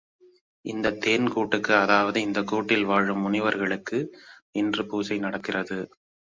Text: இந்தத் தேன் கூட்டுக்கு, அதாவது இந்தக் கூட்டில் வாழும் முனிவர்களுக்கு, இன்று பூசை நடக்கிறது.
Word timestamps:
இந்தத் 0.65 1.01
தேன் 1.01 1.29
கூட்டுக்கு, 1.29 1.75
அதாவது 1.75 2.21
இந்தக் 2.21 2.47
கூட்டில் 2.47 2.85
வாழும் 2.85 3.21
முனிவர்களுக்கு, 3.21 3.99
இன்று 4.51 4.85
பூசை 4.85 5.17
நடக்கிறது. 5.17 5.79